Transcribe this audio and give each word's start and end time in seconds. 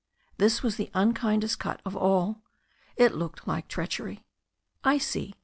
This 0.39 0.63
was 0.63 0.77
the 0.77 0.89
unkindest 0.95 1.59
cut 1.59 1.79
of 1.85 1.95
all. 1.95 2.41
It 2.97 3.13
looked 3.13 3.47
like 3.47 3.67
treach 3.69 3.99
ery. 3.99 4.25
"I 4.83 4.97
see. 4.97 5.35